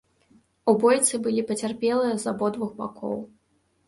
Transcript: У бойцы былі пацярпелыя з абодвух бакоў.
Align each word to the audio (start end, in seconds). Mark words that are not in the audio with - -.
У 0.71 0.73
бойцы 0.83 1.19
былі 1.27 1.43
пацярпелыя 1.51 2.15
з 2.23 2.31
абодвух 2.31 2.71
бакоў. 2.81 3.15